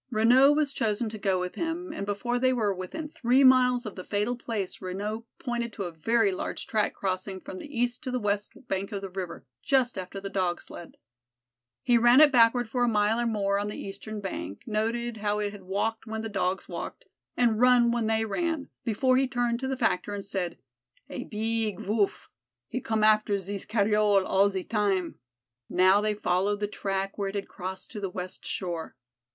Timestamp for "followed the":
26.15-26.67